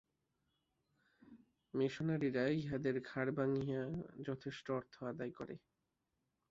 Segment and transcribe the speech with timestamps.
[1.73, 3.81] মিশনরীরা ইহাদের ঘাড় ভাঙিয়া
[4.27, 5.55] যথেষ্ট অর্থ আদায় করে।